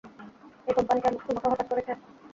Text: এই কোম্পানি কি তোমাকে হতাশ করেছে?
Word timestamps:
এই 0.67 0.73
কোম্পানি 0.77 0.99
কি 1.03 1.27
তোমাকে 1.27 1.47
হতাশ 1.51 1.67
করেছে? 1.71 1.93